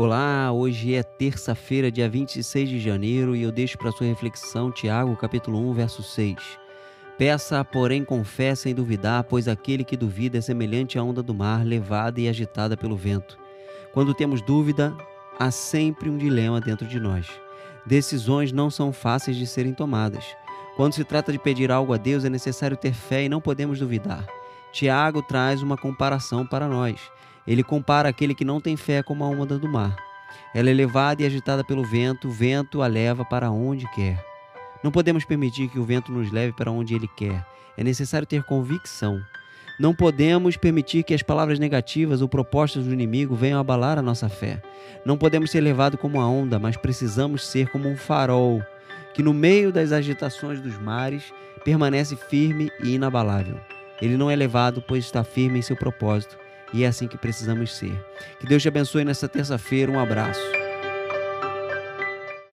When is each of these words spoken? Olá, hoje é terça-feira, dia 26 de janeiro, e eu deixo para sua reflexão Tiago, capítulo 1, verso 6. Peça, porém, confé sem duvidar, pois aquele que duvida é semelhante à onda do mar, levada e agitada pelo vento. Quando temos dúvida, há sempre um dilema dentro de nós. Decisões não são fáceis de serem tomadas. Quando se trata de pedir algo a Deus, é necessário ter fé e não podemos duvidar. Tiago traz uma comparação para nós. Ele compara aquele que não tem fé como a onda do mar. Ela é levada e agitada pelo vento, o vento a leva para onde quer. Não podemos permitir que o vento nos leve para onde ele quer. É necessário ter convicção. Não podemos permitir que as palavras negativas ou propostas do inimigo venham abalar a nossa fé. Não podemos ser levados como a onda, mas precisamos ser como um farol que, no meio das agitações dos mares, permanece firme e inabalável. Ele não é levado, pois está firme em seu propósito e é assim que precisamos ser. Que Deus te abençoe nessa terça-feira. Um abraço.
Olá, 0.00 0.52
hoje 0.52 0.94
é 0.94 1.02
terça-feira, 1.02 1.90
dia 1.90 2.08
26 2.08 2.68
de 2.68 2.78
janeiro, 2.78 3.34
e 3.34 3.42
eu 3.42 3.50
deixo 3.50 3.76
para 3.76 3.90
sua 3.90 4.06
reflexão 4.06 4.70
Tiago, 4.70 5.16
capítulo 5.16 5.58
1, 5.70 5.74
verso 5.74 6.04
6. 6.04 6.36
Peça, 7.18 7.64
porém, 7.64 8.04
confé 8.04 8.54
sem 8.54 8.72
duvidar, 8.72 9.24
pois 9.24 9.48
aquele 9.48 9.82
que 9.82 9.96
duvida 9.96 10.38
é 10.38 10.40
semelhante 10.40 11.00
à 11.00 11.02
onda 11.02 11.20
do 11.20 11.34
mar, 11.34 11.66
levada 11.66 12.20
e 12.20 12.28
agitada 12.28 12.76
pelo 12.76 12.96
vento. 12.96 13.36
Quando 13.92 14.14
temos 14.14 14.40
dúvida, 14.40 14.96
há 15.36 15.50
sempre 15.50 16.08
um 16.08 16.16
dilema 16.16 16.60
dentro 16.60 16.86
de 16.86 17.00
nós. 17.00 17.26
Decisões 17.84 18.52
não 18.52 18.70
são 18.70 18.92
fáceis 18.92 19.36
de 19.36 19.48
serem 19.48 19.74
tomadas. 19.74 20.24
Quando 20.76 20.94
se 20.94 21.02
trata 21.02 21.32
de 21.32 21.40
pedir 21.40 21.72
algo 21.72 21.92
a 21.92 21.96
Deus, 21.96 22.24
é 22.24 22.30
necessário 22.30 22.76
ter 22.76 22.94
fé 22.94 23.24
e 23.24 23.28
não 23.28 23.40
podemos 23.40 23.80
duvidar. 23.80 24.24
Tiago 24.72 25.22
traz 25.22 25.60
uma 25.60 25.76
comparação 25.76 26.46
para 26.46 26.68
nós. 26.68 27.00
Ele 27.48 27.62
compara 27.62 28.10
aquele 28.10 28.34
que 28.34 28.44
não 28.44 28.60
tem 28.60 28.76
fé 28.76 29.02
como 29.02 29.24
a 29.24 29.26
onda 29.26 29.58
do 29.58 29.66
mar. 29.66 29.96
Ela 30.54 30.68
é 30.68 30.74
levada 30.74 31.22
e 31.22 31.26
agitada 31.26 31.64
pelo 31.64 31.82
vento, 31.82 32.28
o 32.28 32.30
vento 32.30 32.82
a 32.82 32.86
leva 32.86 33.24
para 33.24 33.50
onde 33.50 33.90
quer. 33.92 34.22
Não 34.84 34.90
podemos 34.90 35.24
permitir 35.24 35.68
que 35.68 35.78
o 35.78 35.84
vento 35.84 36.12
nos 36.12 36.30
leve 36.30 36.52
para 36.52 36.70
onde 36.70 36.94
ele 36.94 37.08
quer. 37.08 37.46
É 37.74 37.82
necessário 37.82 38.26
ter 38.26 38.42
convicção. 38.42 39.18
Não 39.80 39.94
podemos 39.94 40.58
permitir 40.58 41.04
que 41.04 41.14
as 41.14 41.22
palavras 41.22 41.58
negativas 41.58 42.20
ou 42.20 42.28
propostas 42.28 42.84
do 42.84 42.92
inimigo 42.92 43.34
venham 43.34 43.58
abalar 43.58 43.96
a 43.96 44.02
nossa 44.02 44.28
fé. 44.28 44.60
Não 45.02 45.16
podemos 45.16 45.50
ser 45.50 45.62
levados 45.62 45.98
como 45.98 46.20
a 46.20 46.28
onda, 46.28 46.58
mas 46.58 46.76
precisamos 46.76 47.46
ser 47.46 47.70
como 47.70 47.88
um 47.88 47.96
farol 47.96 48.62
que, 49.14 49.22
no 49.22 49.32
meio 49.32 49.72
das 49.72 49.90
agitações 49.90 50.60
dos 50.60 50.78
mares, 50.78 51.32
permanece 51.64 52.14
firme 52.14 52.70
e 52.84 52.96
inabalável. 52.96 53.58
Ele 54.02 54.18
não 54.18 54.30
é 54.30 54.36
levado, 54.36 54.84
pois 54.86 55.04
está 55.04 55.24
firme 55.24 55.60
em 55.60 55.62
seu 55.62 55.76
propósito 55.76 56.36
e 56.72 56.84
é 56.84 56.86
assim 56.86 57.08
que 57.08 57.16
precisamos 57.16 57.74
ser. 57.76 57.98
Que 58.38 58.46
Deus 58.46 58.62
te 58.62 58.68
abençoe 58.68 59.04
nessa 59.04 59.28
terça-feira. 59.28 59.90
Um 59.90 59.98
abraço. 59.98 60.40